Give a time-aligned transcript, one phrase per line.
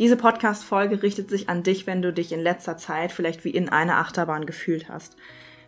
[0.00, 3.68] Diese Podcast-Folge richtet sich an dich, wenn du dich in letzter Zeit vielleicht wie in
[3.68, 5.14] einer Achterbahn gefühlt hast.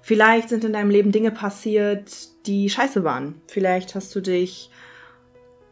[0.00, 2.10] Vielleicht sind in deinem Leben Dinge passiert,
[2.46, 3.42] die scheiße waren.
[3.46, 4.70] Vielleicht hast du dich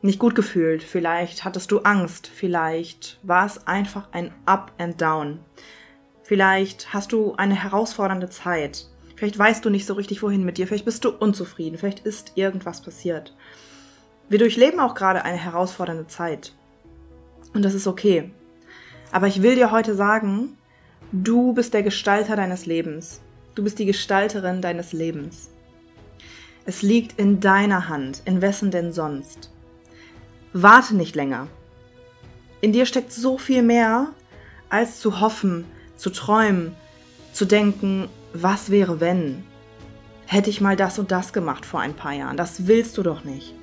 [0.03, 0.83] nicht gut gefühlt.
[0.83, 2.27] Vielleicht hattest du Angst.
[2.27, 5.41] Vielleicht war es einfach ein Up and Down.
[6.23, 8.89] Vielleicht hast du eine herausfordernde Zeit.
[9.17, 10.67] Vielleicht weißt du nicht so richtig, wohin mit dir.
[10.67, 11.79] Vielleicht bist du unzufrieden.
[11.79, 13.35] Vielleicht ist irgendwas passiert.
[14.29, 16.53] Wir durchleben auch gerade eine herausfordernde Zeit.
[17.55, 18.31] Und das ist okay.
[19.13, 20.57] Aber ich will dir heute sagen,
[21.13, 23.21] du bist der Gestalter deines Lebens.
[23.55, 25.51] Du bist die Gestalterin deines Lebens.
[26.65, 29.51] Es liegt in deiner Hand, in wessen denn sonst.
[30.53, 31.49] Warte nicht länger.
[32.61, 34.13] In dir steckt so viel mehr,
[34.69, 35.65] als zu hoffen,
[35.97, 36.75] zu träumen,
[37.33, 39.45] zu denken, was wäre wenn?
[40.27, 42.37] Hätte ich mal das und das gemacht vor ein paar Jahren.
[42.37, 43.55] Das willst du doch nicht.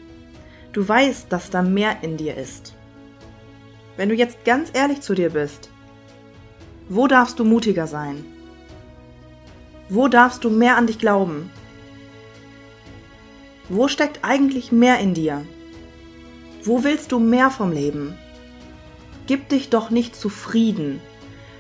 [0.73, 2.75] Du weißt, dass da mehr in dir ist.
[3.97, 5.69] Wenn du jetzt ganz ehrlich zu dir bist,
[6.87, 8.23] wo darfst du mutiger sein?
[9.89, 11.49] Wo darfst du mehr an dich glauben?
[13.69, 15.43] Wo steckt eigentlich mehr in dir?
[16.63, 18.15] Wo willst du mehr vom Leben?
[19.25, 21.01] Gib dich doch nicht zufrieden.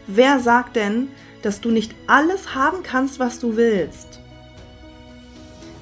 [0.05, 1.09] Wer sagt denn,
[1.41, 4.21] dass du nicht alles haben kannst, was du willst?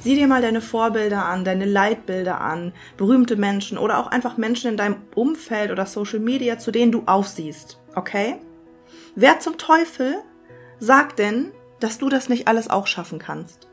[0.06, 4.70] Sieh dir mal deine Vorbilder an, deine Leitbilder an, berühmte Menschen oder auch einfach Menschen
[4.70, 7.82] in deinem Umfeld oder Social Media, zu denen du aufsiehst.
[7.96, 8.36] Okay?
[9.16, 10.18] Wer zum Teufel
[10.78, 13.68] sagt denn, dass du das nicht alles auch schaffen kannst?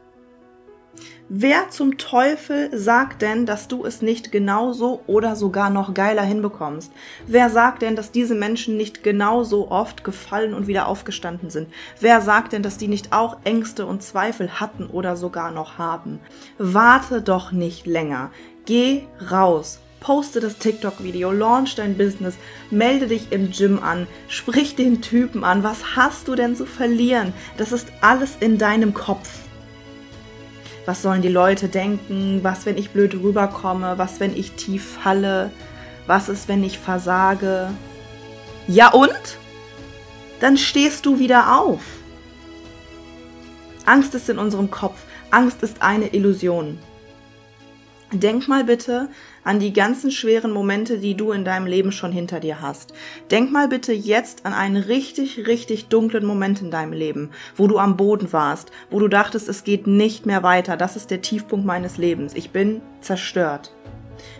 [1.35, 6.93] Wer zum Teufel sagt denn, dass du es nicht genauso oder sogar noch geiler hinbekommst?
[7.27, 11.69] Wer sagt denn, dass diese Menschen nicht genauso oft gefallen und wieder aufgestanden sind?
[12.01, 16.21] Wer sagt denn, dass die nicht auch Ängste und Zweifel hatten oder sogar noch haben?
[16.59, 18.31] Warte doch nicht länger.
[18.67, 19.81] Geh raus.
[20.01, 22.35] Poste das TikTok-Video, launch dein Business,
[22.71, 25.63] melde dich im Gym an, sprich den Typen an.
[25.63, 27.33] Was hast du denn zu verlieren?
[27.57, 29.31] Das ist alles in deinem Kopf
[30.87, 35.51] was sollen die Leute denken, was, wenn ich blöd rüberkomme, was, wenn ich tief falle,
[36.07, 37.71] was ist, wenn ich versage.
[38.67, 39.39] Ja und?
[40.41, 41.83] Dann stehst du wieder auf.
[43.87, 44.99] Angst ist in unserem Kopf.
[45.31, 46.79] Angst ist eine Illusion.
[48.13, 49.09] Denk mal bitte
[49.43, 52.93] an die ganzen schweren Momente, die du in deinem Leben schon hinter dir hast.
[53.31, 57.79] Denk mal bitte jetzt an einen richtig, richtig dunklen Moment in deinem Leben, wo du
[57.79, 61.65] am Boden warst, wo du dachtest, es geht nicht mehr weiter, das ist der Tiefpunkt
[61.65, 63.75] meines Lebens, ich bin zerstört.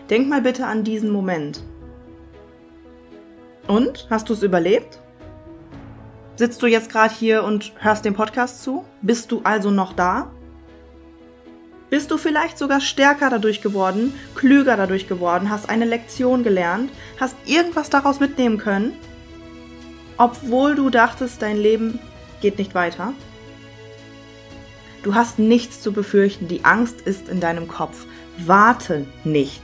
[0.07, 1.63] Denk mal bitte an diesen Moment.
[3.67, 4.05] Und?
[4.11, 4.99] Hast du es überlebt?
[6.35, 8.85] Sitzt du jetzt gerade hier und hörst dem Podcast zu?
[9.01, 10.31] Bist du also noch da?
[11.93, 16.89] Bist du vielleicht sogar stärker dadurch geworden, klüger dadurch geworden, hast eine Lektion gelernt,
[17.19, 18.93] hast irgendwas daraus mitnehmen können,
[20.17, 21.99] obwohl du dachtest, dein Leben
[22.41, 23.13] geht nicht weiter?
[25.03, 28.07] Du hast nichts zu befürchten, die Angst ist in deinem Kopf.
[28.39, 29.61] Warte nicht.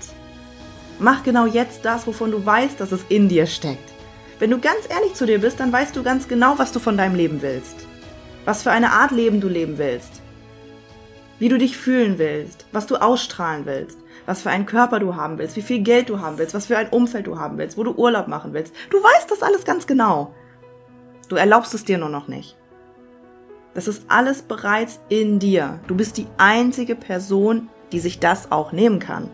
[0.99, 3.89] Mach genau jetzt das, wovon du weißt, dass es in dir steckt.
[4.37, 6.95] Wenn du ganz ehrlich zu dir bist, dann weißt du ganz genau, was du von
[6.95, 7.87] deinem Leben willst.
[8.45, 10.21] Was für eine Art Leben du leben willst
[11.39, 15.37] wie du dich fühlen willst, was du ausstrahlen willst, was für einen Körper du haben
[15.37, 17.83] willst, wie viel Geld du haben willst, was für ein Umfeld du haben willst, wo
[17.83, 18.73] du Urlaub machen willst.
[18.89, 20.33] Du weißt das alles ganz genau.
[21.29, 22.57] Du erlaubst es dir nur noch nicht.
[23.73, 25.79] Das ist alles bereits in dir.
[25.87, 29.29] Du bist die einzige Person, die sich das auch nehmen kann.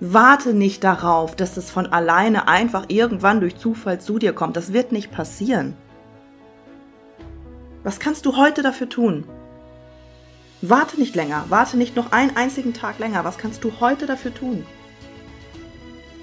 [0.00, 4.56] Warte nicht darauf, dass es von alleine einfach irgendwann durch Zufall zu dir kommt.
[4.56, 5.76] Das wird nicht passieren.
[7.84, 9.24] Was kannst du heute dafür tun?
[10.64, 13.24] Warte nicht länger, warte nicht noch einen einzigen Tag länger.
[13.24, 14.64] Was kannst du heute dafür tun?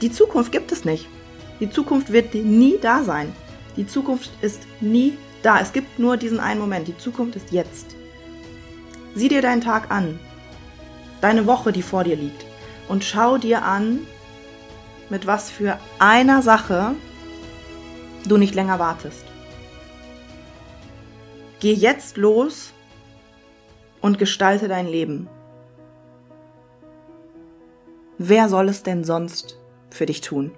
[0.02, 1.08] Die Zukunft gibt es nicht.
[1.60, 3.36] Die Zukunft wird nie da sein.
[3.76, 5.60] Die Zukunft ist nie da.
[5.60, 6.88] Es gibt nur diesen einen Moment.
[6.88, 7.98] Die Zukunft ist jetzt.
[9.14, 10.18] Sieh dir deinen Tag an,
[11.20, 12.46] deine Woche, die vor dir liegt,
[12.88, 14.08] und schau dir an,
[15.10, 16.96] mit was für einer Sache
[18.26, 19.26] du nicht länger wartest.
[21.60, 22.72] Geh jetzt los
[24.02, 25.28] und gestalte dein Leben.
[28.18, 29.58] Wer soll es denn sonst
[29.90, 30.52] für dich tun?